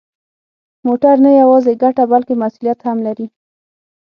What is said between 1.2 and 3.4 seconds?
نه یوازې ګټه، بلکه مسؤلیت هم لري.